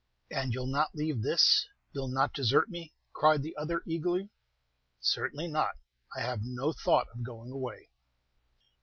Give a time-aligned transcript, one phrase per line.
[0.31, 4.31] "And you'll not leave this, you'll not desert me?" cried the other, eagerly.
[4.99, 5.75] "Certainly not;
[6.17, 7.91] I have no thought of going away."